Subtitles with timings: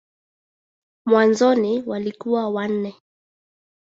[1.05, 2.95] Mwanzoni walikuwa wanne.